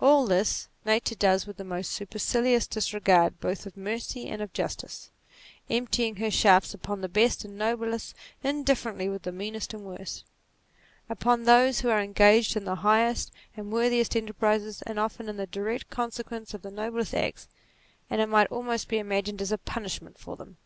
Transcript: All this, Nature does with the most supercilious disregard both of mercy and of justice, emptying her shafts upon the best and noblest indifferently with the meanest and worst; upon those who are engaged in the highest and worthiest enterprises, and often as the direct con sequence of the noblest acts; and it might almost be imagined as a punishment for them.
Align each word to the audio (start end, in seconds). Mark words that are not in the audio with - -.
All 0.00 0.24
this, 0.24 0.68
Nature 0.84 1.16
does 1.16 1.44
with 1.44 1.56
the 1.56 1.64
most 1.64 1.90
supercilious 1.90 2.68
disregard 2.68 3.40
both 3.40 3.66
of 3.66 3.76
mercy 3.76 4.28
and 4.28 4.40
of 4.40 4.52
justice, 4.52 5.10
emptying 5.68 6.14
her 6.14 6.30
shafts 6.30 6.74
upon 6.74 7.00
the 7.00 7.08
best 7.08 7.44
and 7.44 7.58
noblest 7.58 8.14
indifferently 8.44 9.08
with 9.08 9.22
the 9.22 9.32
meanest 9.32 9.74
and 9.74 9.82
worst; 9.84 10.22
upon 11.08 11.42
those 11.42 11.80
who 11.80 11.88
are 11.88 12.00
engaged 12.00 12.56
in 12.56 12.66
the 12.66 12.76
highest 12.86 13.32
and 13.56 13.72
worthiest 13.72 14.14
enterprises, 14.14 14.80
and 14.82 15.00
often 15.00 15.28
as 15.28 15.34
the 15.34 15.48
direct 15.48 15.90
con 15.90 16.12
sequence 16.12 16.54
of 16.54 16.62
the 16.62 16.70
noblest 16.70 17.12
acts; 17.12 17.48
and 18.08 18.20
it 18.20 18.28
might 18.28 18.46
almost 18.52 18.86
be 18.86 18.98
imagined 18.98 19.42
as 19.42 19.50
a 19.50 19.58
punishment 19.58 20.18
for 20.20 20.36
them. 20.36 20.56